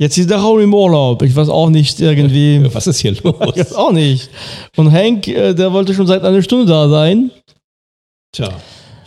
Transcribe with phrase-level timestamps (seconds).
[0.00, 1.22] Jetzt ist der Raum im Urlaub.
[1.22, 2.62] Ich weiß auch nicht irgendwie.
[2.72, 3.34] Was ist hier los?
[3.54, 4.30] Ich weiß auch nicht.
[4.76, 7.30] Und Hank, äh, der wollte schon seit einer Stunde da sein.
[8.32, 8.50] Tja,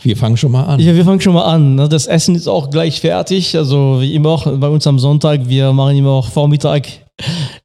[0.02, 0.80] wir fangen schon mal an.
[0.80, 1.76] Ja, wir fangen schon mal an.
[1.76, 1.88] ne?
[1.88, 3.56] Das Essen ist auch gleich fertig.
[3.56, 5.48] Also wie immer auch bei uns am Sonntag.
[5.48, 6.86] Wir machen immer auch Vormittag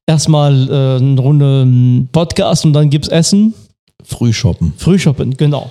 [0.06, 3.54] erstmal äh, eine Runde ähm, Podcast und dann gibt's Essen.
[4.04, 4.74] Frühshoppen.
[4.78, 5.70] Frühshoppen, genau.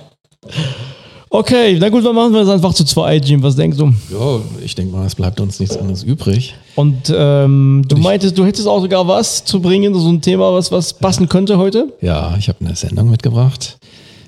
[1.29, 3.43] Okay, na gut, dann machen wir das einfach zu zweit, Jim.
[3.43, 3.87] Was denkst du?
[4.13, 6.55] Ja, ich denke mal, es bleibt uns nichts anderes übrig.
[6.77, 10.71] Und ähm, du meintest, du hättest auch sogar was zu bringen, so ein Thema, was,
[10.71, 11.93] was passen könnte heute?
[12.01, 13.79] Ja, ich habe eine Sendung mitgebracht.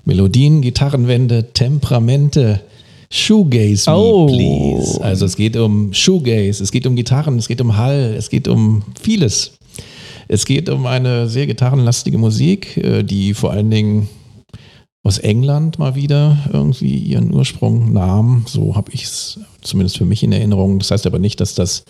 [0.04, 2.60] Melodien, Gitarrenwände, Temperamente.
[3.10, 4.26] Shoegaze me, Oh.
[4.26, 5.00] please.
[5.02, 8.48] Also es geht um Shoegaze, es geht um Gitarren, es geht um Hall, es geht
[8.48, 9.52] um vieles.
[10.26, 14.08] Es geht um eine sehr gitarrenlastige Musik, äh, die vor allen Dingen
[15.08, 18.44] aus England mal wieder irgendwie ihren Ursprung nahm.
[18.46, 20.78] So habe ich es zumindest für mich in Erinnerung.
[20.78, 21.84] Das heißt aber nicht, dass das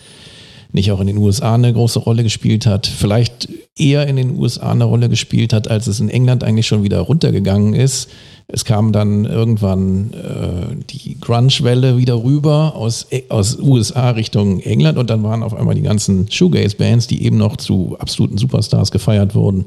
[0.71, 2.87] nicht auch in den USA eine große Rolle gespielt hat.
[2.87, 6.81] Vielleicht eher in den USA eine Rolle gespielt hat, als es in England eigentlich schon
[6.83, 8.09] wieder runtergegangen ist.
[8.47, 15.09] Es kam dann irgendwann äh, die Grunge-Welle wieder rüber aus, aus USA Richtung England und
[15.09, 19.65] dann waren auf einmal die ganzen Shoegaze-Bands, die eben noch zu absoluten Superstars gefeiert wurden,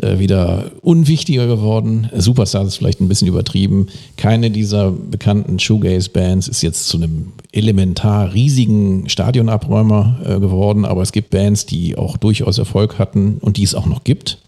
[0.00, 2.08] äh, wieder unwichtiger geworden.
[2.16, 3.88] Superstars ist vielleicht ein bisschen übertrieben.
[4.16, 11.12] Keine dieser bekannten Shoegaze-Bands ist jetzt zu einem elementar riesigen Stadionabräumer äh, geworden, aber es
[11.12, 14.38] gibt Bands, die auch durchaus Erfolg hatten und die es auch noch gibt.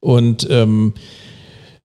[0.00, 0.94] Und ähm,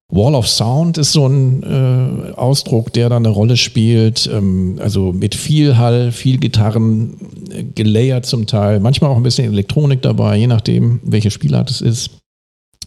[0.08, 4.30] Wall of Sound ist so ein äh, Ausdruck, der da eine Rolle spielt.
[4.32, 7.16] Ähm, also mit viel Hall, viel Gitarren,
[7.50, 11.80] äh, gelayert zum Teil, manchmal auch ein bisschen Elektronik dabei, je nachdem, welche Spielart es
[11.80, 12.10] ist.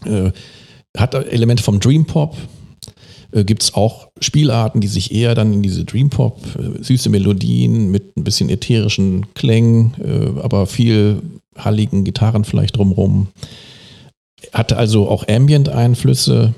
[0.04, 0.32] Äh,
[0.96, 2.36] hat Elemente vom Dream Pop.
[3.32, 7.10] Äh, Gibt es auch Spielarten, die sich eher dann in diese Dream Pop, äh, süße
[7.10, 9.94] Melodien mit ein bisschen ätherischen Klängen,
[10.42, 11.22] aber viel
[11.56, 13.28] halligen Gitarren vielleicht drumrum.
[14.52, 16.54] Hatte also auch Ambient-Einflüsse.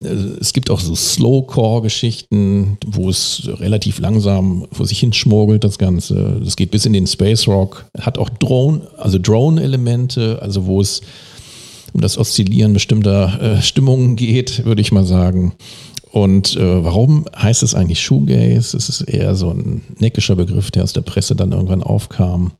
[0.00, 6.40] Es gibt auch so Slowcore-Geschichten, wo es relativ langsam vor sich hin schmorgelt, das Ganze.
[6.44, 7.86] Das geht bis in den Space Rock.
[7.98, 11.00] Hat auch Drone, also Drone-Elemente, also wo es
[11.92, 15.54] um das Oszillieren bestimmter äh, Stimmungen geht, würde ich mal sagen.
[16.10, 18.76] Und äh, warum heißt es eigentlich Shoegaze?
[18.76, 22.52] Es ist eher so ein neckischer Begriff, der aus der Presse dann irgendwann aufkam.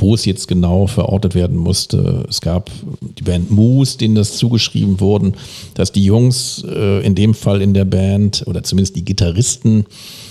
[0.00, 2.24] Wo es jetzt genau verortet werden musste.
[2.28, 2.70] Es gab
[3.18, 5.34] die Band Moose, denen das zugeschrieben wurden,
[5.74, 9.84] dass die Jungs äh, in dem Fall in der Band oder zumindest die Gitarristen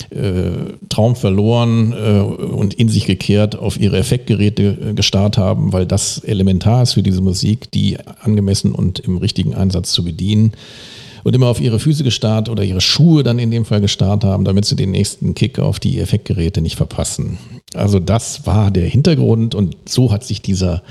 [0.09, 0.51] äh,
[0.89, 6.19] Traum verloren äh, und in sich gekehrt auf ihre Effektgeräte äh, gestarrt haben, weil das
[6.19, 10.53] elementar ist für diese Musik, die angemessen und im richtigen Einsatz zu bedienen
[11.23, 14.45] und immer auf ihre Füße gestarrt oder ihre Schuhe dann in dem Fall gestarrt haben,
[14.45, 17.37] damit sie den nächsten Kick auf die Effektgeräte nicht verpassen.
[17.73, 20.81] Also das war der Hintergrund und so hat sich dieser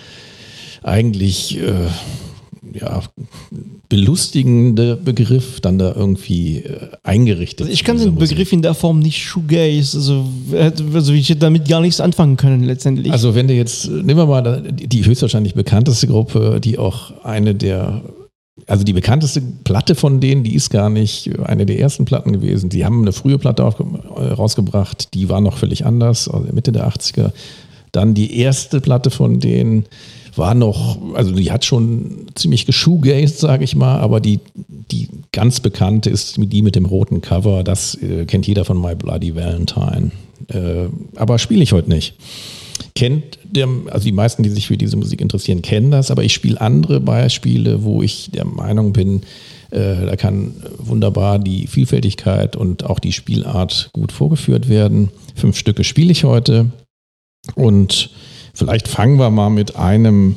[0.83, 1.89] eigentlich äh,
[2.73, 3.03] ja,
[3.89, 7.63] belustigende Begriff dann da irgendwie äh, eingerichtet.
[7.63, 8.31] Also ich kann den Musik.
[8.31, 12.37] Begriff in der Form nicht Shoegaze, also, äh, also ich hätte damit gar nichts anfangen
[12.37, 13.13] können letztendlich.
[13.13, 18.03] Also wenn du jetzt, nehmen wir mal die höchstwahrscheinlich bekannteste Gruppe, die auch eine der,
[18.67, 22.69] also die bekannteste Platte von denen, die ist gar nicht eine der ersten Platten gewesen.
[22.71, 26.89] Die haben eine frühe Platte äh, rausgebracht, die war noch völlig anders, also Mitte der
[26.89, 27.33] 80er.
[27.93, 29.87] Dann die erste Platte von denen
[30.37, 34.41] war noch, also die hat schon ziemlich geshoegazed, sage ich mal, aber die,
[34.91, 38.95] die ganz bekannte ist die mit dem roten Cover, das äh, kennt jeder von My
[38.95, 40.13] Bloody Valentine.
[40.49, 42.15] Äh, aber spiele ich heute nicht
[42.95, 46.33] kennt der, also die meisten, die sich für diese Musik interessieren, kennen das, aber ich
[46.33, 49.23] spiele andere Beispiele, wo ich der Meinung bin,
[49.71, 55.11] äh, da kann wunderbar die Vielfältigkeit und auch die Spielart gut vorgeführt werden.
[55.35, 56.71] Fünf Stücke spiele ich heute
[57.55, 58.11] und
[58.55, 60.37] vielleicht fangen wir mal mit einem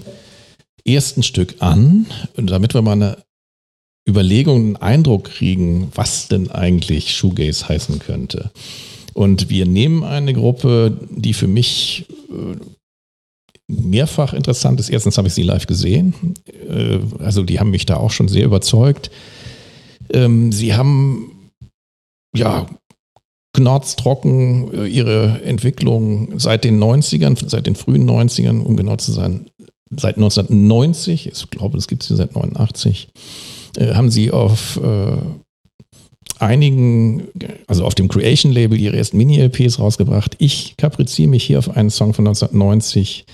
[0.86, 2.06] ersten Stück an,
[2.36, 3.18] damit wir mal eine
[4.08, 8.52] Überlegung, einen Eindruck kriegen, was denn eigentlich Shoegaze heißen könnte.
[9.14, 12.56] Und wir nehmen eine Gruppe, die für mich äh,
[13.68, 14.90] mehrfach interessant ist.
[14.90, 16.14] Erstens habe ich sie live gesehen.
[16.70, 19.12] Äh, also die haben mich da auch schon sehr überzeugt.
[20.14, 21.52] Ähm, sie haben
[22.36, 22.68] ja
[23.54, 29.48] knorztrocken äh, ihre Entwicklung seit den 90ern, seit den frühen 90ern, um genau zu sein,
[29.90, 33.10] seit 1990, ich glaube, das gibt es hier seit 89,
[33.78, 34.80] äh, haben sie auf
[36.42, 37.24] einigen,
[37.68, 40.36] also auf dem Creation-Label ihre ersten Mini-LPs rausgebracht.
[40.40, 43.26] Ich kapriziere mich hier auf einen Song von 1990,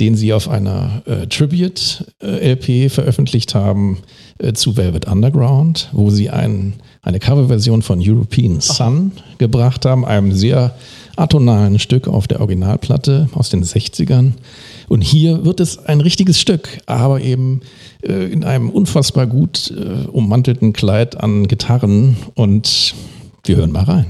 [0.00, 3.98] den sie auf einer äh, Tribute-LP veröffentlicht haben
[4.38, 6.74] äh, zu Velvet Underground, wo sie einen
[7.06, 10.74] eine Coverversion von European Sun gebracht haben, einem sehr
[11.14, 14.32] atonalen Stück auf der Originalplatte aus den 60ern.
[14.88, 17.60] Und hier wird es ein richtiges Stück, aber eben
[18.02, 22.16] äh, in einem unfassbar gut äh, ummantelten Kleid an Gitarren.
[22.34, 22.94] Und
[23.44, 24.06] wir hören mal rein.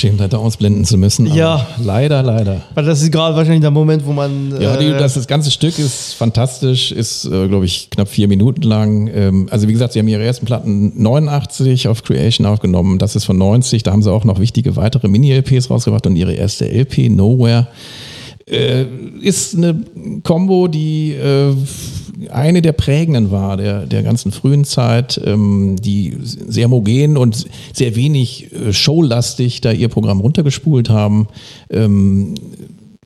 [0.00, 1.26] Unverschämtheit ausblenden zu müssen.
[1.26, 1.66] Ja.
[1.82, 2.62] Leider, leider.
[2.74, 4.54] Weil das ist gerade wahrscheinlich der Moment, wo man.
[4.60, 8.26] Ja, die, äh, das, das ganze Stück ist fantastisch, ist, äh, glaube ich, knapp vier
[8.26, 9.10] Minuten lang.
[9.12, 13.24] Ähm, also wie gesagt, sie haben ihre ersten Platten 89 auf Creation aufgenommen, das ist
[13.24, 17.10] von 90, da haben sie auch noch wichtige weitere Mini-LPs rausgebracht und ihre erste LP,
[17.10, 17.68] Nowhere,
[18.46, 18.84] äh,
[19.20, 19.82] ist eine
[20.22, 21.54] Combo, die äh,
[22.28, 27.96] eine der prägenden war der, der ganzen frühen Zeit, ähm, die sehr homogen und sehr
[27.96, 31.28] wenig äh, showlastig da ihr Programm runtergespult haben.
[31.70, 32.34] Ähm,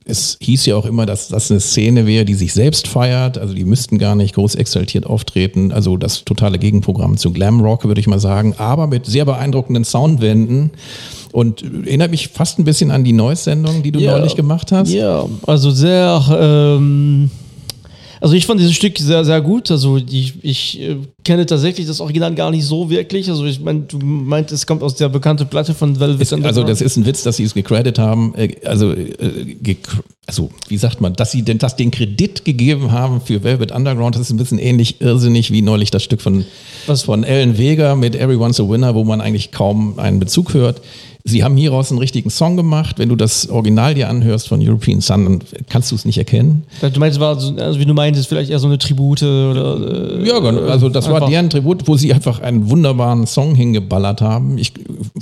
[0.07, 3.39] es hieß ja auch immer, dass das eine Szene wäre, die sich selbst feiert.
[3.39, 5.71] Also die müssten gar nicht groß exaltiert auftreten.
[5.71, 8.53] Also das totale Gegenprogramm zu Glam Rock, würde ich mal sagen.
[8.59, 10.69] Aber mit sehr beeindruckenden Soundwänden.
[11.31, 14.15] Und erinnert mich fast ein bisschen an die Neues-Sendung, die du Ja.
[14.17, 14.91] neulich gemacht hast.
[14.91, 16.23] Ja, also sehr.
[16.39, 17.31] Ähm,
[18.21, 19.69] also ich fand dieses Stück sehr, sehr gut.
[19.71, 23.29] Also ich, ich äh, kenne tatsächlich das Original gar nicht so wirklich.
[23.29, 26.63] Also ich meine, du meint, es kommt aus der bekannten Platte von Velvet Ist, also
[26.63, 28.33] das ist ein Witz, dass sie es gecredit haben.
[28.35, 29.77] Äh, Also, äh, ge
[30.27, 34.15] also wie sagt man, dass sie denn das den Kredit gegeben haben für Velvet Underground,
[34.15, 36.45] das ist ein bisschen ähnlich irrsinnig wie neulich das Stück von,
[36.87, 37.03] Was?
[37.03, 40.81] von Ellen Vega mit Everyone's a Winner, wo man eigentlich kaum einen Bezug hört.
[41.27, 42.99] Sie haben hieraus einen richtigen Song gemacht.
[42.99, 45.39] Wenn du das Original dir anhörst von European Sun, dann
[45.69, 46.65] kannst du es nicht erkennen.
[46.81, 50.19] Du meinst, es war so, also wie du meintest, vielleicht eher so eine Tribute oder.
[50.21, 50.61] Äh, Ja, genau.
[50.69, 54.59] also das war einfach- deren Tribut, wo sie einfach einen wunderbaren Song hingeballert haben.
[54.59, 54.71] Ich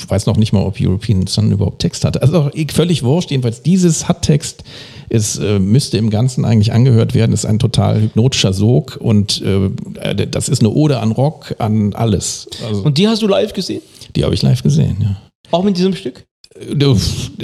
[0.05, 2.21] weiß noch nicht mal, ob European Sun überhaupt Text hatte.
[2.21, 3.31] Also völlig wurscht.
[3.31, 4.65] Jedenfalls dieses hat Text.
[5.07, 7.31] Es äh, müsste im Ganzen eigentlich angehört werden.
[7.31, 11.93] Es ist ein total hypnotischer Sog und äh, das ist eine Ode an Rock, an
[11.93, 12.47] alles.
[12.67, 13.81] Also, Und die hast du live gesehen?
[14.17, 15.15] die habe ich live gesehen, ja.
[15.51, 16.25] Auch mit diesem Stück?
[16.71, 16.95] Du,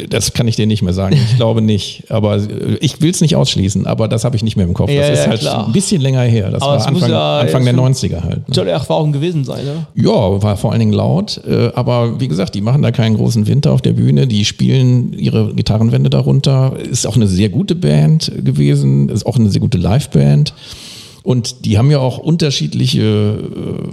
[0.10, 1.16] Das kann ich dir nicht mehr sagen.
[1.16, 2.04] Ich glaube nicht.
[2.10, 4.92] Aber äh, ich will es nicht ausschließen, aber das habe ich nicht mehr im Kopf.
[4.92, 5.66] Ja, das ist ja, halt klar.
[5.66, 6.52] ein bisschen länger her.
[6.52, 8.48] Das Aber war Anfang, ja Anfang der schon- 90er halt.
[8.48, 8.54] ne?
[8.54, 9.88] Soll Erfahrung gewesen sein, oder?
[9.96, 11.42] Ja, war vor allen Dingen laut.
[11.48, 14.28] Äh, aber wie gesagt, die machen da keinen großen Winter auf der Bühne.
[14.28, 16.74] Die spielen ihre Gitarrenwände darunter.
[16.80, 19.10] Ist auch eine sehr gute Band gewesen.
[19.10, 20.54] Ist auch eine sehr gute Liveband.
[21.24, 23.88] Und die haben ja auch unterschiedliche äh,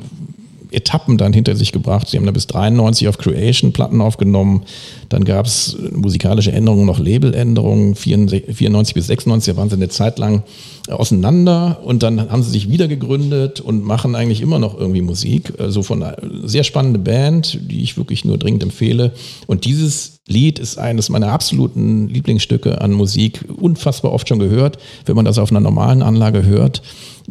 [0.70, 2.08] Etappen dann hinter sich gebracht.
[2.08, 4.62] Sie haben da bis 93 auf Creation Platten aufgenommen.
[5.08, 7.94] Dann gab es musikalische Änderungen, noch Labeländerungen.
[7.94, 10.42] 94 94 bis 96, da waren sie eine Zeit lang
[10.88, 15.54] auseinander und dann haben sie sich wieder gegründet und machen eigentlich immer noch irgendwie Musik.
[15.58, 19.12] Also von einer sehr spannende Band, die ich wirklich nur dringend empfehle.
[19.46, 24.78] Und dieses Lied ist eines meiner absoluten Lieblingsstücke an Musik, unfassbar oft schon gehört.
[25.04, 26.82] Wenn man das auf einer normalen Anlage hört,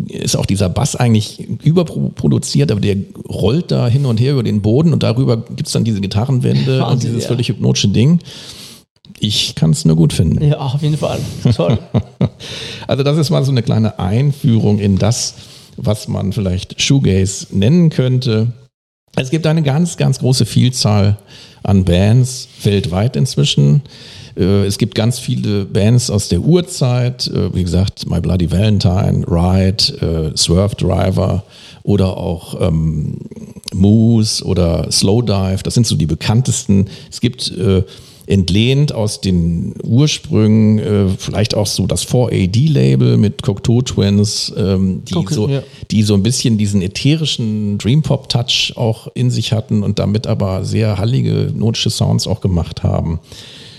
[0.08, 2.98] ist auch dieser Bass eigentlich überproduziert, aber der
[3.30, 6.76] rollt da hin und her über den Boden und darüber gibt es dann diese Gitarrenwände
[6.84, 7.30] und Wahnsinn, dieses ja.
[7.30, 8.20] völlig hypnotische Ding.
[9.20, 10.44] Ich kann es nur gut finden.
[10.44, 11.20] Ja, auf jeden Fall.
[11.56, 11.80] Toll.
[12.88, 15.34] Also das ist mal so eine kleine Einführung in das,
[15.76, 18.54] was man vielleicht Shoegaze nennen könnte.
[19.16, 21.18] Es gibt eine ganz, ganz große Vielzahl
[21.64, 23.82] an Bands weltweit inzwischen.
[24.38, 29.26] Äh, Es gibt ganz viele Bands aus der Urzeit, äh, wie gesagt, My Bloody Valentine,
[29.28, 31.44] Ride, äh, Swerve Driver
[31.84, 33.18] oder auch ähm,
[33.74, 35.64] Moose oder Slowdive.
[35.64, 36.88] Das sind so die bekanntesten.
[37.12, 37.84] Es gibt äh,
[38.28, 45.16] entlehnt aus den Ursprüngen, äh, vielleicht auch so das 4AD-Label mit Cocteau Twins, ähm, die,
[45.16, 45.62] Okay, so, ja.
[45.92, 50.26] die so ein bisschen diesen ätherischen Dream Pop Touch auch in sich hatten und damit
[50.28, 53.20] aber sehr hallige notische Sounds auch gemacht haben.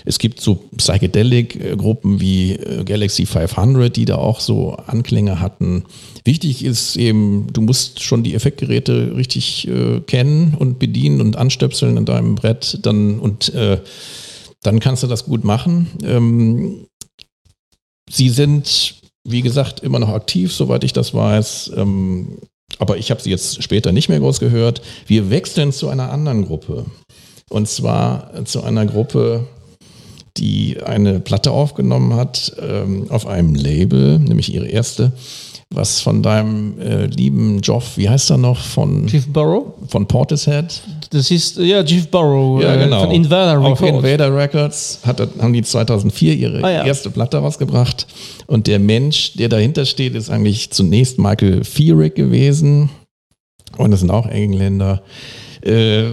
[0.07, 5.83] Es gibt so Psychedelic-Gruppen wie äh, Galaxy 500, die da auch so Anklänge hatten.
[6.23, 11.97] Wichtig ist eben, du musst schon die Effektgeräte richtig äh, kennen und bedienen und anstöpseln
[11.97, 13.81] an deinem Brett, dann und äh,
[14.63, 15.87] dann kannst du das gut machen.
[16.03, 16.87] Ähm,
[18.09, 21.73] sie sind, wie gesagt, immer noch aktiv, soweit ich das weiß.
[21.75, 22.37] Ähm,
[22.79, 24.81] aber ich habe sie jetzt später nicht mehr groß gehört.
[25.05, 26.85] Wir wechseln zu einer anderen Gruppe.
[27.49, 29.47] Und zwar zu einer Gruppe,
[30.37, 35.11] die eine Platte aufgenommen hat ähm, auf einem Label, nämlich ihre erste,
[35.69, 39.73] was von deinem äh, lieben Joff, wie heißt er noch, von, Chief Burrow?
[39.89, 40.81] von Portishead?
[41.09, 43.01] Das ist, ja, Chief Burrow Ja, äh, genau.
[43.01, 44.05] von Invader Auf Records.
[44.05, 46.85] Invader Records hat, haben die 2004 ihre Ah, ja.
[46.85, 48.07] erste Platte rausgebracht.
[48.47, 52.89] Und der Mensch, der dahinter steht, ist eigentlich zunächst Michael Feerick gewesen.
[53.77, 55.01] Und das sind auch Engländer.
[55.61, 56.11] Äh,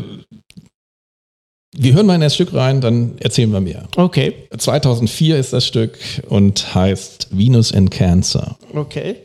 [1.76, 3.85] wir hören mal in das Stück rein, dann erzählen wir mehr.
[3.97, 8.57] Okay, 2004 ist das Stück und heißt Venus and Cancer.
[8.75, 9.16] okay.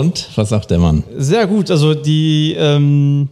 [0.00, 1.04] Und was sagt der Mann?
[1.16, 3.28] Sehr gut, also die ähm,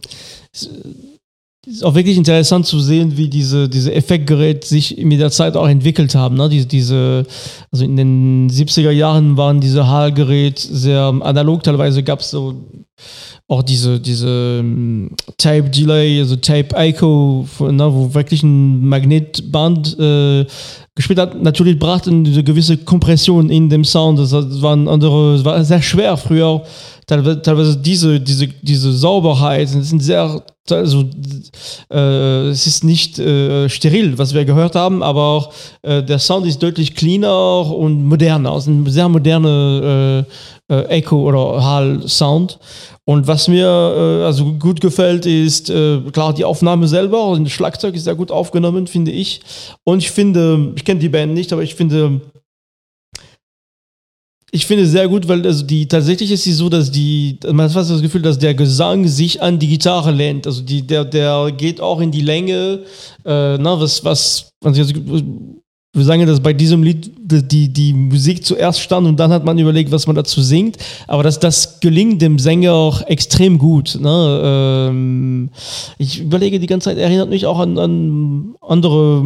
[0.51, 5.67] ist auch wirklich interessant zu sehen, wie diese, diese Effektgeräte sich mit der Zeit auch
[5.67, 6.35] entwickelt haben.
[6.35, 6.47] Ne?
[6.47, 7.25] Diese, diese,
[7.71, 12.55] also in den 70er Jahren waren diese Hallgeräte sehr analog, teilweise gab es so
[13.49, 20.45] auch diese, diese ähm, Tape Delay, also Tape Echo, ne, wo wirklich ein Magnetband äh,
[20.93, 21.41] gespielt hat.
[21.41, 24.19] Natürlich brachte eine gewisse Kompression in dem Sound.
[24.19, 26.61] Das waren andere, es war sehr schwer früher.
[27.07, 31.05] Teilweise, teilweise diese, diese, diese Sauberheit, es sind sehr, also
[31.91, 36.45] äh, es ist nicht äh, steril, was wir gehört haben, aber auch äh, der Sound
[36.45, 38.55] ist deutlich cleaner und moderner.
[38.55, 40.27] Es ein sehr moderne
[40.69, 42.59] äh, Echo oder Hall-Sound.
[43.05, 47.25] Und was mir äh, also gut gefällt, ist äh, klar die Aufnahme selber.
[47.25, 49.41] Und das Schlagzeug ist sehr gut aufgenommen, finde ich.
[49.83, 52.21] Und ich finde, ich kenne die Band nicht, aber ich finde,
[54.51, 57.71] ich finde sehr gut, weil also die tatsächlich ist sie so, dass die, man hat
[57.71, 60.47] fast das Gefühl, dass der Gesang sich an die Gitarre lehnt.
[60.47, 62.83] Also die, der, der geht auch in die Länge.
[63.25, 64.83] Äh, na, was, was, also
[65.91, 69.43] wir sagen ja, dass bei diesem Lied die, die Musik zuerst stand und dann hat
[69.43, 70.77] man überlegt, was man dazu singt.
[71.07, 73.97] Aber das, das gelingt dem Sänger auch extrem gut.
[73.99, 74.41] Ne?
[74.43, 75.49] Ähm,
[75.97, 79.23] ich überlege die ganze Zeit, erinnert mich auch an, an andere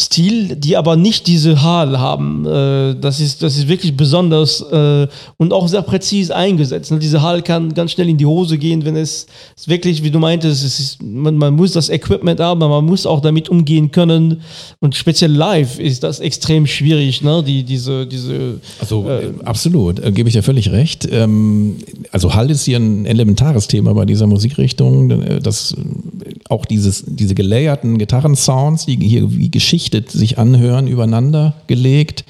[0.00, 2.46] Stil, die aber nicht diese Hall haben.
[2.46, 6.90] Äh, das, ist, das ist wirklich besonders äh, und auch sehr präzise eingesetzt.
[6.90, 6.98] Ne?
[6.98, 9.26] Diese Hall kann ganz schnell in die Hose gehen, wenn es,
[9.66, 13.06] wirklich, wie du meintest, es ist, man, man muss das Equipment haben, aber man muss
[13.06, 14.40] auch damit umgehen können.
[14.80, 17.42] Und speziell live ist das extrem schwierig, ne?
[17.46, 21.06] die, diese, diese Also äh, absolut, äh, gebe ich dir völlig recht.
[21.10, 21.76] Ähm,
[22.10, 25.10] also Hall ist hier ein elementares Thema bei dieser Musikrichtung.
[25.10, 29.50] äh, Das, äh, auch dieses, diese gelayerten Gitarrensounds, die hier wie
[29.90, 32.24] geschichtet sich anhören, übereinander gelegt.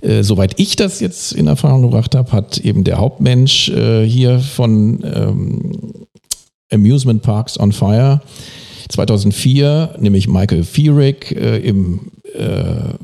[0.00, 4.38] Äh, soweit ich das jetzt in Erfahrung gebracht habe, hat eben der Hauptmensch äh, hier
[4.38, 6.06] von ähm,
[6.70, 8.20] Amusement Parks on Fire
[8.90, 12.94] 2004, nämlich Michael Feerick, äh, im äh,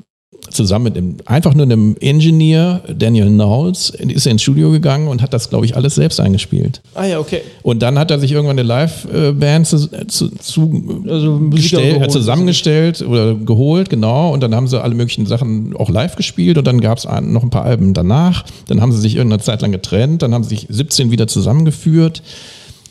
[0.51, 5.23] zusammen mit einem, einfach nur einem Engineer, Daniel Knowles, ist er ins Studio gegangen und
[5.23, 6.81] hat das, glaube ich, alles selbst eingespielt.
[6.95, 7.41] Ah ja, okay.
[7.63, 11.93] Und dann hat er sich irgendwann eine Live-Band zu, zu, zu Also Musiker gestell- äh,
[11.95, 12.13] geholt.
[12.13, 14.33] zusammengestellt oder geholt, genau.
[14.33, 17.43] Und dann haben sie alle möglichen Sachen auch live gespielt und dann gab es noch
[17.43, 18.45] ein paar Alben danach.
[18.69, 22.23] Dann haben sie sich irgendeine Zeit lang getrennt, dann haben sie sich 17 wieder zusammengeführt.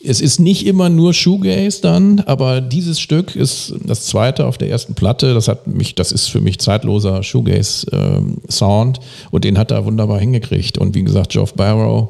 [0.06, 4.70] Es ist nicht immer nur Shoegaze dann, aber dieses Stück ist das zweite auf der
[4.70, 5.34] ersten Platte.
[5.34, 9.00] Das hat mich, das ist für mich zeitloser Shoegaze-Sound
[9.32, 10.78] und den hat er wunderbar hingekriegt.
[10.78, 12.10] Und wie gesagt, Geoff Barrow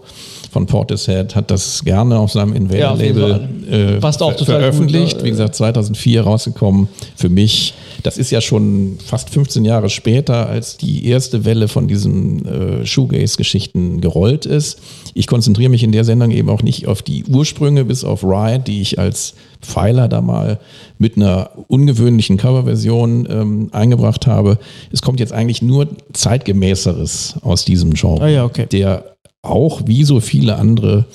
[0.53, 5.17] von Portishead hat das gerne auf seinem Ja, Invader-Label äh, Passt auch ver veröffentlicht.
[5.17, 5.25] gut?
[5.25, 6.87] Wie gesagt, 2004 rausgekommen.
[7.15, 11.87] Für mich, das ist ja schon fast 15 Jahre später, als die erste Welle von
[11.87, 14.79] diesen äh, Shoegaze-Geschichten gerollt ist.
[15.15, 18.59] Ich konzentriere mich in der Sendung eben auch nicht auf die Ursprünge, bis auf Ride,
[18.65, 20.59] die ich als Pfeiler da mal
[20.99, 24.57] mit einer ungewöhnlichen Coverversion ähm, eingebracht habe.
[24.91, 28.67] Es kommt jetzt eigentlich nur zeitgemäßeres aus diesem Genre, Ah ja, okay.
[28.71, 29.12] der
[29.43, 31.05] auch wie so viele andere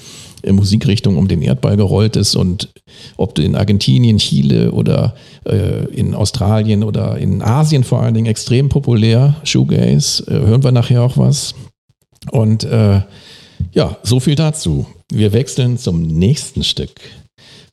[0.42, 2.68] äh, Musikrichtungen um den Erdball gerollt ist und
[3.16, 8.26] ob du in Argentinien, Chile oder äh, in Australien oder in Asien vor allen Dingen
[8.26, 11.54] extrem populär, Shoegaze, äh, hören wir nachher auch was.
[12.30, 13.00] Und äh,
[13.72, 14.86] ja, so viel dazu.
[15.10, 17.00] Wir wechseln zum nächsten Stück.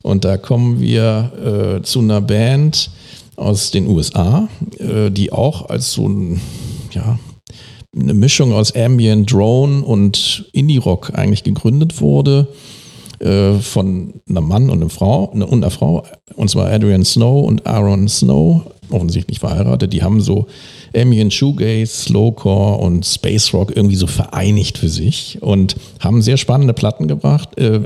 [0.02, 2.90] Und da kommen wir äh, zu einer Band
[3.36, 4.48] aus den USA,
[4.78, 6.40] äh, die auch als so ein,
[6.92, 7.18] ja,
[7.98, 12.48] eine Mischung aus Ambient, Drone und Indie-Rock eigentlich gegründet wurde
[13.18, 17.66] äh, von einem Mann und einer Frau, und einer Frau, und zwar Adrian Snow und
[17.66, 19.92] Aaron Snow, offensichtlich verheiratet.
[19.92, 20.46] Die haben so
[20.94, 26.72] Ambient, Shoegaze, Slowcore und Space Rock irgendwie so vereinigt für sich und haben sehr spannende
[26.72, 27.80] Platten gebracht, äh,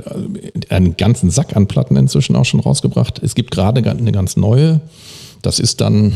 [0.69, 3.21] einen ganzen Sack an Platten inzwischen auch schon rausgebracht.
[3.23, 4.81] Es gibt gerade eine ganz neue.
[5.41, 6.13] Das ist dann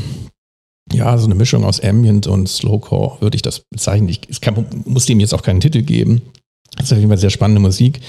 [0.91, 4.09] ja, so eine Mischung aus Ambient und Slowcore würde ich das bezeichnen.
[4.09, 6.21] Ich es kann, muss dem jetzt auch keinen Titel geben.
[6.77, 8.01] Das ist auf jeden Fall sehr spannende Musik.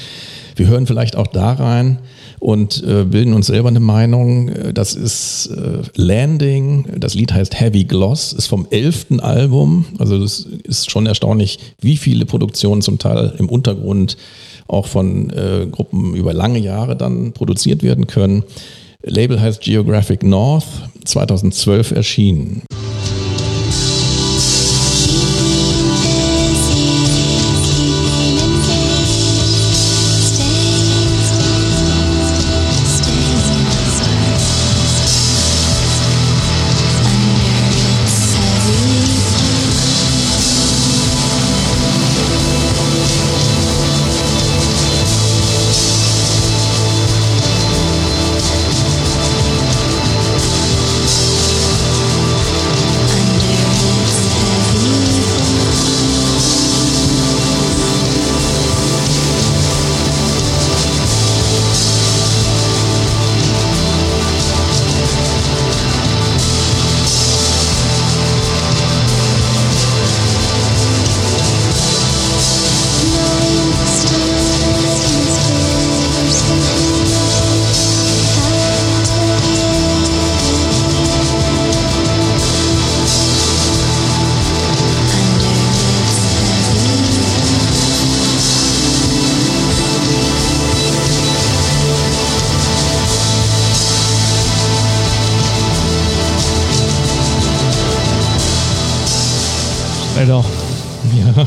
[0.56, 1.98] Wir hören vielleicht auch da rein
[2.40, 4.50] und äh, bilden uns selber eine Meinung.
[4.74, 9.84] Das ist äh, Landing, das Lied heißt Heavy Gloss, ist vom elften Album.
[9.98, 14.16] Also das ist schon erstaunlich, wie viele Produktionen zum Teil im Untergrund
[14.66, 18.42] auch von äh, Gruppen über lange Jahre dann produziert werden können.
[19.08, 20.66] Label heißt Geographic North,
[21.04, 22.62] 2012 erschienen.
[100.26, 100.44] Alter.
[101.36, 101.46] Ja.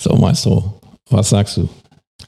[0.00, 0.74] So, Maestro,
[1.10, 1.68] was sagst du?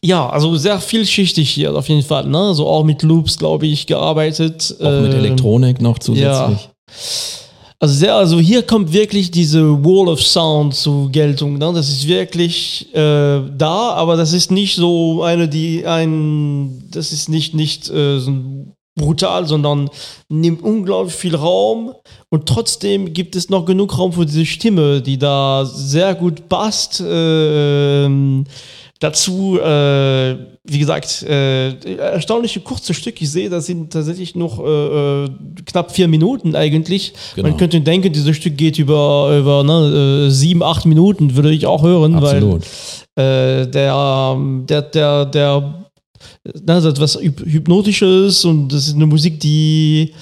[0.03, 2.27] Ja, also sehr vielschichtig hier auf jeden Fall.
[2.27, 2.55] Ne?
[2.55, 4.75] So auch mit Loops, glaube ich, gearbeitet.
[4.81, 6.69] Auch mit Ähm, Elektronik noch zusätzlich.
[7.79, 11.59] Also sehr, also hier kommt wirklich diese Wall of Sound zur Geltung.
[11.59, 11.73] Ne?
[11.73, 17.29] Das ist wirklich äh, da, aber das ist nicht so eine, die ein, das ist
[17.29, 18.33] nicht nicht äh, so
[18.99, 19.89] brutal, sondern
[20.29, 21.95] nimmt unglaublich viel Raum
[22.29, 27.01] und trotzdem gibt es noch genug Raum für diese Stimme, die da sehr gut passt.
[27.01, 27.39] Äh,
[28.05, 28.45] ähm,
[29.01, 33.21] dazu, äh, wie gesagt, äh, erstaunliche kurze Stück.
[33.23, 35.29] Ich sehe, das sind tatsächlich noch äh, äh,
[35.65, 37.13] knapp vier Minuten eigentlich.
[37.37, 37.49] Genau.
[37.49, 41.67] Man könnte denken, dieses Stück geht über, über ne, äh, sieben, acht Minuten, würde ich
[41.67, 42.67] auch hören, Absolut.
[43.15, 44.37] weil äh, der,
[44.69, 45.88] der, der, der
[46.45, 50.13] das ist etwas Hyp- Hypnotisches und das ist eine Musik, die,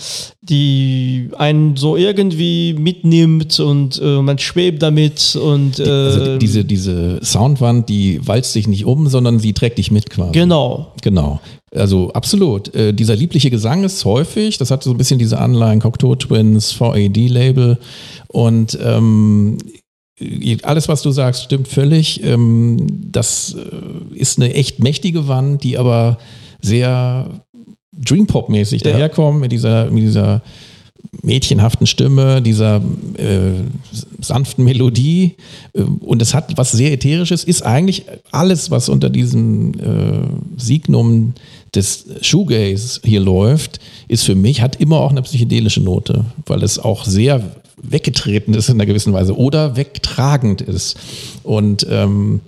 [0.42, 7.20] die einen so irgendwie mitnimmt und äh, man schwebt damit und äh, Also diese, diese
[7.22, 10.32] Soundwand, die walzt sich nicht um, sondern sie trägt dich mit quasi.
[10.32, 10.92] genau.
[11.02, 11.40] Genau.
[11.74, 12.74] Also absolut.
[12.74, 16.78] Äh, dieser liebliche Gesang ist häufig, das hat so ein bisschen diese Anleihen, Cocteau Twins,
[16.80, 17.78] VAD-Label
[18.28, 19.58] und ähm,
[20.62, 22.22] alles, was du sagst, stimmt völlig.
[22.24, 26.18] Ähm, das äh, ist eine echt mächtige Wand, die aber
[26.62, 27.42] sehr
[27.92, 28.92] Dream-Pop-mäßig Ja.
[28.92, 30.42] daherkommt mit dieser, mit dieser
[31.22, 32.76] mädchenhaften Stimme, dieser
[33.16, 33.62] äh,
[34.20, 35.34] sanften Melodie.
[35.72, 41.34] Äh, Und es hat was sehr Ätherisches, ist eigentlich alles, was unter diesem äh, Signum
[41.74, 46.78] des Shoegaze hier läuft, ist für mich, hat immer auch eine psychedelische Note, weil es
[46.78, 47.42] auch sehr
[47.80, 50.96] weggetreten ist in einer gewissen Weise oder wegtragend ist.
[51.42, 52.40] Und ähm,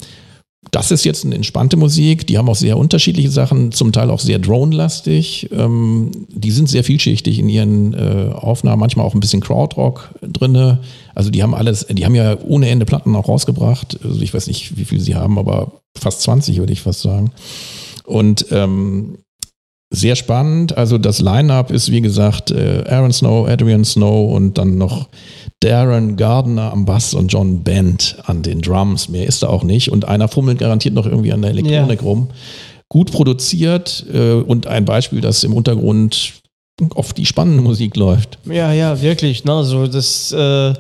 [0.71, 2.27] das ist jetzt eine entspannte Musik.
[2.27, 5.51] Die haben auch sehr unterschiedliche Sachen, zum Teil auch sehr drone-lastig.
[5.53, 10.81] Ähm, die sind sehr vielschichtig in ihren äh, Aufnahmen, manchmal auch ein bisschen Crowdrock drinne.
[11.14, 13.99] Also die haben alles, die haben ja ohne Ende Platten auch rausgebracht.
[14.05, 17.33] Also ich weiß nicht, wie viel sie haben, aber fast 20 würde ich fast sagen.
[18.05, 19.19] Und ähm,
[19.90, 20.77] sehr spannend.
[20.77, 25.09] Also das Line-up ist wie gesagt äh, Aaron Snow, Adrian Snow und dann noch
[25.61, 29.09] Darren Gardner am Bass und John Bent an den Drums.
[29.09, 29.90] Mehr ist da auch nicht.
[29.90, 32.29] Und einer fummelt garantiert noch irgendwie an der Elektronik rum.
[32.88, 36.35] Gut produziert äh, und ein Beispiel, dass im Untergrund
[36.94, 38.38] oft die spannende Musik läuft.
[38.44, 39.44] Ja, ja, wirklich.
[39.44, 39.53] Ne?
[39.53, 40.74] Also das, äh,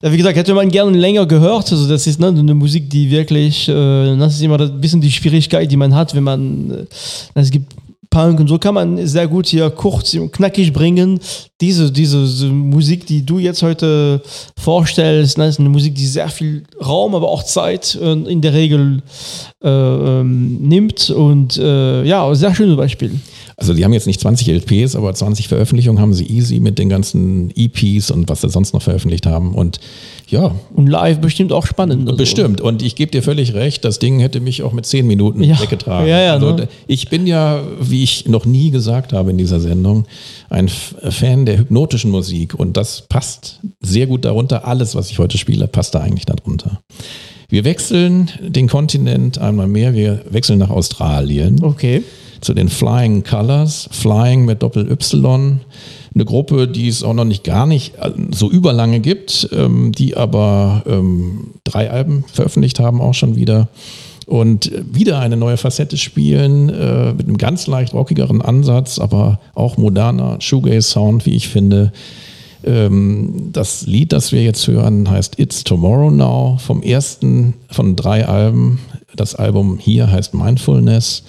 [0.00, 1.70] wie gesagt, hätte man gerne länger gehört.
[1.70, 5.12] Also das ist ne, eine Musik, die wirklich, äh, das ist immer ein bisschen die
[5.12, 6.86] Schwierigkeit, die man hat, wenn man, äh,
[7.34, 7.72] es gibt
[8.12, 11.18] Punk und so kann man sehr gut hier kurz und knackig bringen.
[11.60, 14.20] Diese, diese, Musik, die du jetzt heute
[14.60, 18.52] vorstellst, ne, ist eine Musik, die sehr viel Raum, aber auch Zeit äh, in der
[18.52, 19.02] Regel
[19.64, 21.08] äh, ähm, nimmt.
[21.08, 23.12] Und äh, ja, sehr schönes Beispiel.
[23.56, 26.90] Also die haben jetzt nicht 20 LPs, aber 20 Veröffentlichungen haben sie easy mit den
[26.90, 29.54] ganzen EPs und was sie sonst noch veröffentlicht haben.
[29.54, 29.80] Und
[30.32, 32.08] ja, Und live bestimmt auch spannend.
[32.08, 32.16] also.
[32.16, 32.60] Bestimmt.
[32.60, 35.60] Und ich gebe dir völlig recht, das Ding hätte mich auch mit zehn Minuten Ja.
[35.60, 36.08] weggetragen.
[36.08, 36.68] Ja, ja, also, ne?
[36.88, 40.06] Ich bin ja, wie ich noch nie gesagt habe in dieser Sendung,
[40.50, 42.54] ein Fan der hypnotischen Musik.
[42.58, 44.66] Und das passt sehr gut darunter.
[44.66, 46.80] Alles, was ich heute spiele, passt da eigentlich darunter.
[47.48, 49.92] Wir wechseln den Kontinent einmal mehr.
[49.94, 52.02] Wir wechseln nach Australien Okay.
[52.40, 55.60] zu den Flying Colors, Flying mit Doppel-Y.
[56.14, 60.16] Eine Gruppe, die es auch noch nicht gar nicht äh, so überlange gibt, ähm, die
[60.16, 63.68] aber ähm, drei Alben veröffentlicht haben, auch schon wieder.
[64.26, 69.76] Und wieder eine neue Facette spielen, äh, mit einem ganz leicht rockigeren Ansatz, aber auch
[69.76, 71.92] moderner Shoegaze-Sound, wie ich finde.
[72.64, 78.26] Ähm, das Lied, das wir jetzt hören, heißt It's Tomorrow Now, vom ersten von drei
[78.26, 78.78] Alben.
[79.16, 81.24] Das Album hier heißt Mindfulness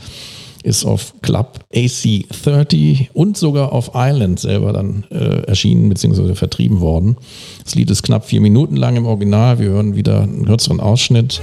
[0.64, 6.36] ist auf Club AC30 und sogar auf Island selber dann äh, erschienen bzw.
[6.36, 7.18] vertrieben worden.
[7.64, 9.60] Das Lied ist knapp vier Minuten lang im Original.
[9.60, 11.42] Wir hören wieder einen kürzeren Ausschnitt.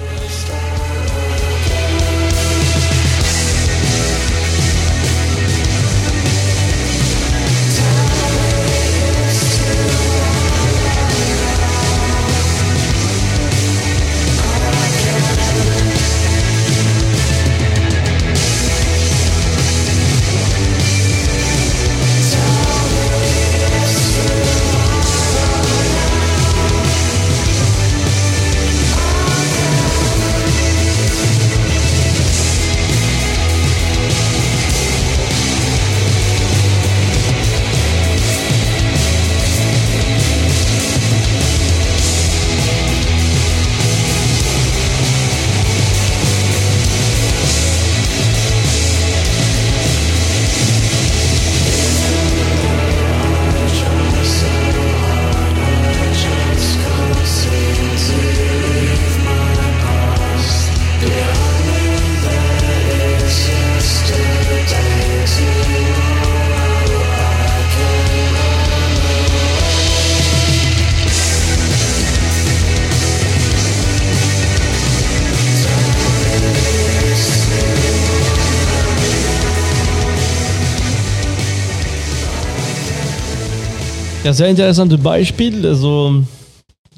[84.30, 85.66] Ja, sehr interessantes Beispiel.
[85.66, 86.22] Also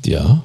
[0.04, 0.42] Ja.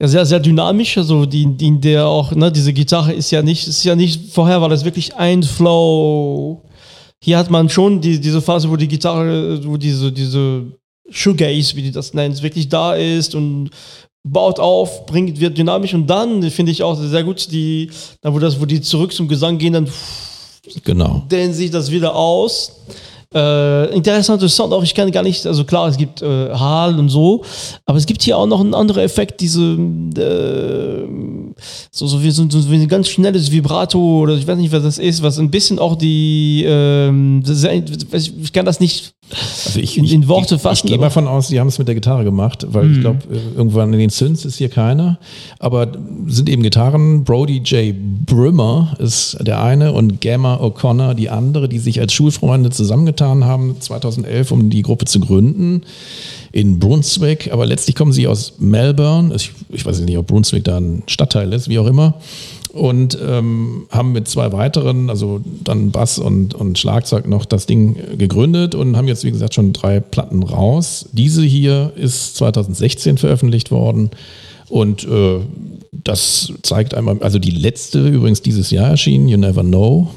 [0.00, 0.96] ja, sehr, sehr dynamisch.
[0.96, 4.32] Also die, die, in der auch, ne, diese Gitarre ist ja nicht, ist ja nicht,
[4.32, 6.62] vorher war das wirklich ein Flow.
[7.20, 10.66] Hier hat man schon die, diese Phase, wo die Gitarre, wo diese, diese
[11.10, 13.70] Shoegaze, wie die das nennen, wirklich da ist und
[14.22, 18.38] baut auf, bringt, wird dynamisch und dann finde ich auch sehr gut, die, da wo
[18.38, 19.88] das, wo die zurück zum Gesang gehen, dann
[20.84, 21.24] Genau.
[21.28, 22.70] dehnt sich das wieder aus.
[23.34, 27.08] Äh, interessanter Sound auch, ich kann gar nicht, also klar, es gibt äh, Hall und
[27.08, 27.42] so,
[27.84, 31.08] aber es gibt hier auch noch einen anderen Effekt, diese äh,
[31.90, 34.84] so, so, wie, so, so wie ein ganz schnelles Vibrato oder ich weiß nicht, was
[34.84, 36.62] das ist, was ein bisschen auch die
[37.44, 39.14] sehr, ich kann das nicht
[39.64, 41.58] Also ich, in- ich, in Worte ich, fassen, Ich gehe aber- mal von aus, sie
[41.58, 42.94] haben es mit der Gitarre gemacht, weil Mhm.
[42.94, 43.18] ich glaube,
[43.56, 45.18] irgendwann in den Synths ist hier keiner.
[45.58, 45.88] Aber
[46.26, 47.24] sind eben Gitarren.
[47.24, 47.94] Brody J.
[48.26, 53.76] Brimmer ist der eine und Gamma O'Connor die andere, die sich als Schulfreunde zusammengetan haben
[53.80, 55.82] 2011, um die Gruppe zu gründen
[56.52, 57.50] in Brunswick.
[57.52, 59.34] Aber letztlich kommen sie aus Melbourne.
[59.34, 62.14] Ich, ich weiß nicht, ob Brunswick da ein Stadtteil ist, wie auch immer.
[62.74, 67.96] Und ähm, haben mit zwei weiteren, also dann Bass und, und Schlagzeug noch das Ding
[68.18, 71.08] gegründet und haben jetzt, wie gesagt, schon drei Platten raus.
[71.12, 74.10] Diese hier ist 2016 veröffentlicht worden
[74.68, 75.40] und äh,
[75.92, 80.08] das zeigt einmal, also die letzte übrigens dieses Jahr erschienen, You Never Know,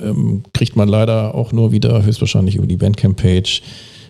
[0.00, 3.62] ähm, kriegt man leider auch nur wieder höchstwahrscheinlich über die Bandcamp-Page,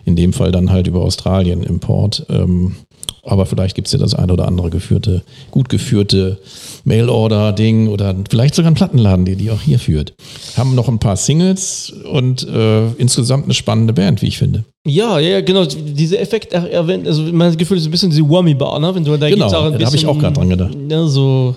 [0.05, 2.25] in dem Fall dann halt über Australien Import.
[2.29, 2.77] Ähm,
[3.23, 6.38] aber vielleicht gibt es ja das eine oder andere geführte, gut geführte
[6.87, 10.14] Mail-Order-Ding oder vielleicht sogar einen Plattenladen, der die auch hier führt.
[10.57, 14.64] Haben noch ein paar Singles und äh, insgesamt eine spannende Band, wie ich finde.
[14.88, 15.64] Ja, ja, genau.
[15.64, 18.94] Dieser Effekt er- erwähnt, also mein Gefühl ist ein bisschen diese Whammy-Bar, ne?
[18.94, 19.88] Wenn du an der Genau, Gitarre ein da bisschen.
[19.88, 20.77] hab ich auch grad dran gedacht.
[20.88, 21.57] Ja, so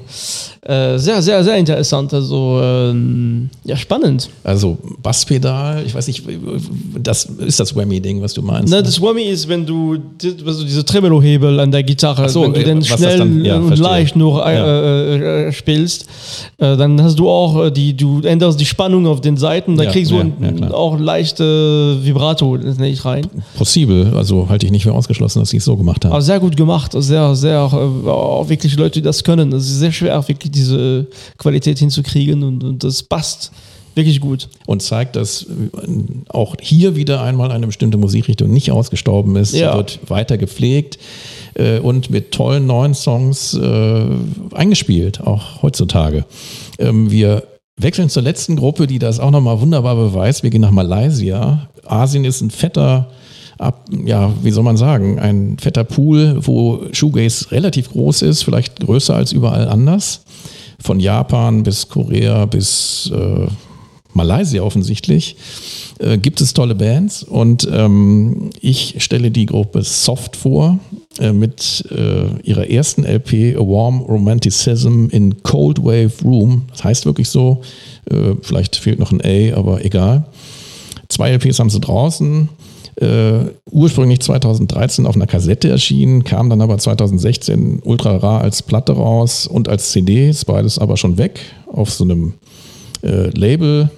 [0.64, 2.12] äh, sehr, sehr, sehr interessant.
[2.12, 4.30] Also ähm, ja, spannend.
[4.44, 6.24] Also Basspedal, ich weiß nicht,
[7.00, 8.72] das ist das Whammy-Ding, was du meinst.
[8.72, 8.84] Ne, ne?
[8.84, 9.98] das Whammy ist, wenn du
[10.48, 13.68] also diese Tremolo-Hebel an der Gitarre, so, wenn du äh, den schnell dann- ja, und
[13.68, 13.88] verstehe.
[13.88, 14.66] leicht nur äh, Ja.
[15.16, 16.08] äh, äh, spielst,
[16.58, 19.86] äh, dann hast du auch äh, die, du änderst die Spannung auf den Seiten, dann
[19.88, 23.28] Ja, kriegst du ja, auch leichte Vibrato nicht rein.
[23.58, 26.12] Possibel, also halte ich nicht für ausgeschlossen, dass sie es so gemacht haben.
[26.12, 29.52] Aber sehr gut gemacht, sehr, sehr, auch wirklich Leute, die das können.
[29.54, 33.52] Es ist sehr schwer, wirklich diese Qualität hinzukriegen und, und das passt
[33.96, 34.48] wirklich gut.
[34.66, 35.46] und zeigt, dass
[36.30, 39.72] auch hier wieder einmal eine bestimmte Musikrichtung nicht ausgestorben ist, Ja.
[39.72, 41.00] Sie wird weiter gepflegt
[41.56, 44.06] äh, und mit tollen neuen Songs äh,
[44.54, 46.26] eingespielt, auch heutzutage.
[46.78, 47.44] Ähm, wir
[47.78, 50.44] wechseln zur letzten Gruppe, die das auch nochmal wunderbar beweist.
[50.44, 51.70] Wir gehen nach Malaysia.
[51.86, 53.10] Asien ist ein fetter
[53.58, 58.80] ab, ja, wie soll man sagen, ein fetter Pool, wo Shoegaze relativ groß ist, vielleicht
[58.80, 60.24] größer als überall anders.
[60.82, 63.48] Von Japan bis Korea bis äh,
[64.14, 65.36] Malaysia offensichtlich,
[66.00, 70.80] äh, gibt es tolle Bands und ähm, ich stelle die Gruppe Soft vor
[71.34, 76.64] mit äh, ihrer ersten LP A Warm Romanticism in Cold Wave Room.
[76.70, 77.62] Das heißt wirklich so,
[78.10, 80.26] äh, vielleicht fehlt noch ein A, aber egal.
[81.10, 82.48] Zwei LPs haben sie draußen.
[82.96, 88.92] Äh, ursprünglich 2013 auf einer Kassette erschienen, kam dann aber 2016 ultra rar als Platte
[88.92, 92.34] raus und als CD, ist beides aber schon weg auf so einem
[93.02, 93.90] äh, Label.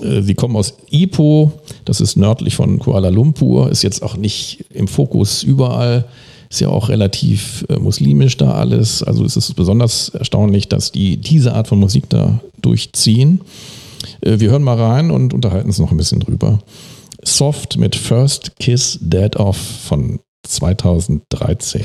[0.00, 1.50] Äh, Sie kommen aus Ipoh,
[1.84, 6.04] das ist nördlich von Kuala Lumpur, ist jetzt auch nicht im Fokus überall,
[6.50, 9.02] ist ja auch relativ äh, muslimisch da alles.
[9.02, 13.40] Also es ist besonders erstaunlich, dass die diese Art von Musik da durchziehen.
[14.20, 16.60] Äh, wir hören mal rein und unterhalten uns noch ein bisschen drüber.
[17.22, 21.82] Soft mit First Kiss Dead Off von 2013.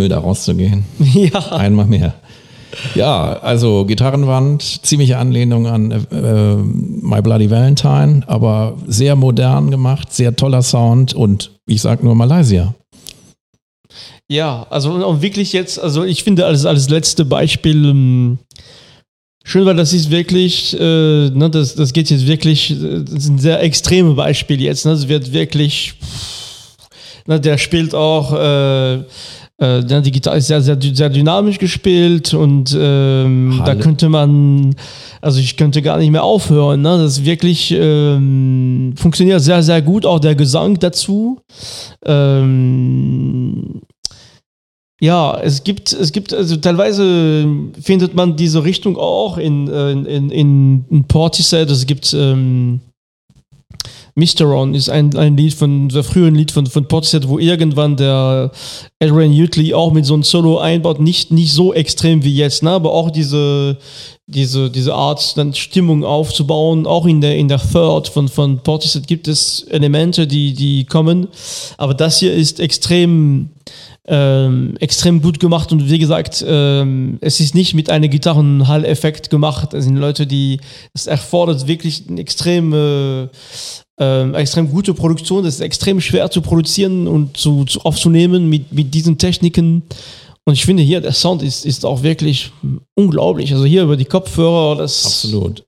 [0.00, 0.84] Frevel, da rauszugehen.
[0.98, 1.52] ja.
[1.52, 2.14] Einmal mehr.
[2.94, 10.36] Ja, also Gitarrenwand, ziemliche Anlehnung an äh, My Bloody Valentine, aber sehr modern gemacht, sehr
[10.36, 12.74] toller Sound und ich sag nur Malaysia.
[14.30, 18.38] Ja, also und wirklich jetzt, also ich finde als, als letzte Beispiel ähm,
[19.42, 23.28] schön, weil das ist wirklich, äh, ne, das, das geht jetzt wirklich, äh, das ist
[23.30, 25.94] ein sehr extreme Beispiel jetzt, ne, das wird wirklich,
[27.26, 29.02] ne, der spielt auch, äh,
[29.60, 34.74] äh, Gitarre ist sehr, sehr, sehr dynamisch gespielt und ähm, da könnte man,
[35.20, 36.80] also ich könnte gar nicht mehr aufhören.
[36.80, 36.96] Ne?
[36.98, 41.40] Das ist wirklich ähm, funktioniert sehr, sehr gut, auch der Gesang dazu.
[42.04, 43.82] Ähm,
[45.02, 47.46] ja, es gibt, es gibt, also teilweise
[47.80, 51.70] findet man diese Richtung auch in, äh, in, in, in, in Portishead.
[51.70, 52.80] Es gibt ähm,
[54.14, 58.50] Mysteron ist ein, ein Lied von, sehr frühen Lied von, von Portishead, wo irgendwann der
[59.02, 61.00] Adrian Utley auch mit so einem Solo einbaut.
[61.00, 62.70] Nicht, nicht so extrem wie jetzt, ne?
[62.70, 63.78] aber auch diese,
[64.26, 66.86] diese, diese Art, dann Stimmung aufzubauen.
[66.86, 71.28] Auch in der, in der Third von, von Portishead gibt es Elemente, die, die kommen.
[71.76, 73.50] Aber das hier ist extrem,
[74.06, 79.74] ähm, extrem gut gemacht und wie gesagt, ähm, es ist nicht mit einem Gitarrenhall-Effekt gemacht.
[79.74, 80.60] Es sind Leute, die,
[80.94, 83.28] es erfordert wirklich eine extrem, äh,
[83.98, 85.44] ähm, extrem gute Produktion.
[85.44, 89.82] Das ist extrem schwer zu produzieren und zu, zu aufzunehmen mit, mit diesen Techniken.
[90.44, 92.50] Und ich finde hier, der Sound ist, ist auch wirklich
[92.94, 93.52] unglaublich.
[93.52, 95.04] Also hier über die Kopfhörer, das.
[95.04, 95.64] Absolut.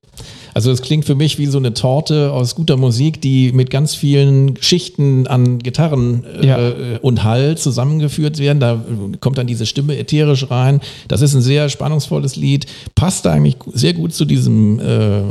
[0.54, 3.94] Also es klingt für mich wie so eine Torte aus guter Musik, die mit ganz
[3.94, 6.58] vielen Schichten an Gitarren äh, Ja.
[6.68, 8.60] äh, und Hall zusammengeführt werden.
[8.60, 10.80] Da äh, kommt dann diese Stimme ätherisch rein.
[11.08, 12.66] Das ist ein sehr spannungsvolles Lied.
[12.94, 15.22] Passt eigentlich sehr gut zu diesem äh,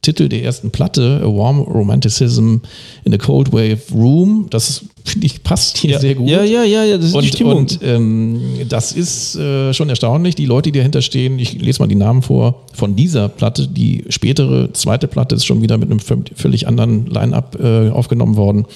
[0.00, 2.56] Titel der ersten Platte, A Warm Romanticism
[3.04, 4.46] in a Cold Wave Room.
[4.50, 6.28] Das finde ich passt hier Ja, sehr gut.
[6.28, 7.56] ja, ja, ja, ja, das ist die Und, Stimmung.
[7.58, 10.34] und ähm, das ist äh, schon erstaunlich.
[10.34, 14.04] Die Leute, die dahinter stehen, ich lese mal die Namen vor, von dieser Platte, die
[14.08, 18.66] spätere zweite Platte ist schon wieder mit einem völ- völlig anderen Line-Up äh, aufgenommen worden.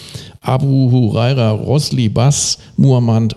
[0.40, 3.36] Abu Huraira, Rosli Bass, Muhammad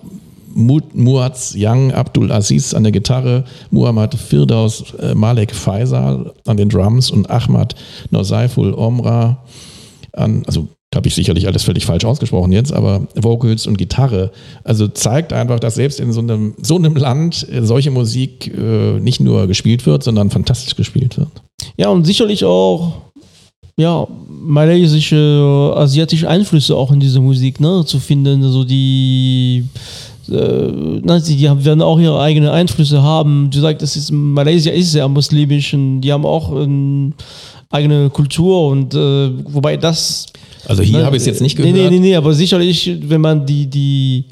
[0.55, 6.69] Mu- Muaz Young, Abdul Aziz an der Gitarre, Muhammad Firdaus, äh, Malek Faisal an den
[6.69, 7.75] Drums und Ahmad
[8.09, 9.37] Nosaiful Omra
[10.13, 14.31] an, also habe ich sicherlich alles völlig falsch ausgesprochen jetzt, aber Vocals und Gitarre,
[14.63, 18.99] also zeigt einfach, dass selbst in so einem, so einem Land äh, solche Musik äh,
[18.99, 21.29] nicht nur gespielt wird, sondern fantastisch gespielt wird.
[21.77, 22.93] Ja, und sicherlich auch,
[23.77, 28.43] ja, malaysische, asiatische Einflüsse auch in dieser Musik, ne, zu finden.
[28.43, 29.65] Also die,
[30.27, 33.51] äh, die werden auch ihre eigenen Einflüsse haben.
[33.51, 37.13] Du sagst, das ist, Malaysia ist sehr muslimisch und die haben auch eine
[37.69, 40.25] eigene Kultur und äh, wobei das
[40.67, 41.73] Also hier habe ich es jetzt nicht gehört.
[41.73, 44.25] nee, nee, nee, aber sicherlich, wenn man die, die,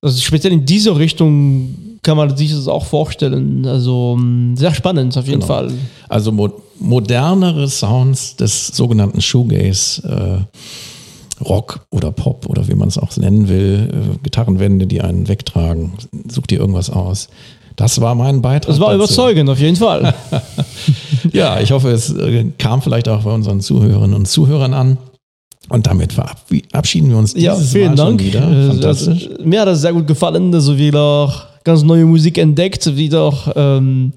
[0.00, 3.66] also speziell in dieser Richtung kann man sich das auch vorstellen.
[3.66, 5.46] Also mh, sehr spannend auf jeden Genau.
[5.52, 5.70] Fall.
[6.08, 6.48] Also mo
[6.82, 13.48] modernere Sounds des sogenannten Shoegaze, äh, Rock oder Pop oder wie man es auch nennen
[13.50, 15.92] will, äh, Gitarrenwände, die einen wegtragen.
[16.30, 17.28] Such dir irgendwas aus.
[17.76, 18.68] Das war mein Beitrag.
[18.68, 18.96] Das war dazu.
[19.04, 20.14] überzeugend, auf jeden Fall.
[21.32, 24.96] Ja, ich hoffe, es äh, kam vielleicht auch bei unseren Zuhörerinnen und Zuhörern an.
[25.68, 28.22] Und damit verabschieden wir uns ja, vielen Mal Dank.
[28.22, 29.28] Äh, Fantastisch.
[29.28, 30.52] Also, mir hat das sehr gut gefallen.
[30.54, 31.32] Also wieder
[31.64, 34.12] ganz neue Musik entdeckt, wieder ähm,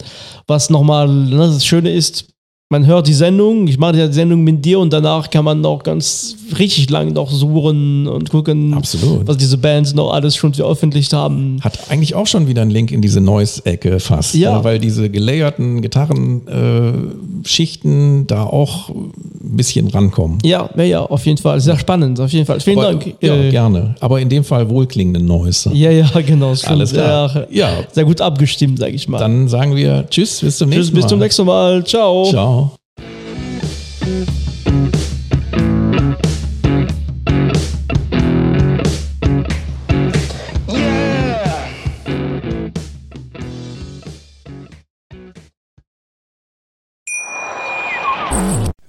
[0.47, 2.32] was nochmal ne, das Schöne ist.
[2.73, 5.83] Man hört die Sendung, ich mache die Sendung mit dir und danach kann man noch
[5.83, 9.27] ganz richtig lang noch suchen und gucken, Absolut.
[9.27, 11.59] was diese Bands noch alles schon veröffentlicht haben.
[11.61, 14.33] Hat eigentlich auch schon wieder einen Link in diese Noise-Ecke fast.
[14.33, 14.59] Ja.
[14.59, 19.11] äh, Weil diese gelayerten Gitarrenschichten äh, da auch ein
[19.55, 20.39] bisschen rankommen.
[20.43, 21.59] Ja, ja, ja, auf jeden Fall.
[21.61, 22.59] Sehr spannend, auf jeden Fall.
[22.59, 23.13] Vielen Aber, Dank.
[23.21, 23.93] Ja, Äh, gerne.
[23.99, 25.69] Aber in dem Fall wohlklingende Noise.
[25.75, 26.55] ja, ja, genau.
[26.65, 27.29] Alles klar.
[27.29, 27.69] Sehr, Ja.
[27.91, 29.19] sehr gut abgestimmt, sage ich mal.
[29.19, 31.09] Dann sagen wir Tschüss, bis zum Tschüss, nächsten bis Mal.
[31.09, 31.83] zum nächsten Mal.
[31.85, 32.25] Ciao.
[32.31, 32.62] Ciao.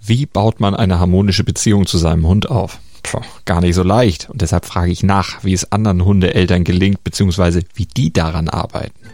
[0.06, 2.78] Wie baut man eine harmonische Beziehung zu seinem Hund auf?
[3.02, 4.28] Puh, gar nicht so leicht.
[4.28, 9.13] Und deshalb frage ich nach, wie es anderen Hundeeltern gelingt, beziehungsweise wie die daran arbeiten.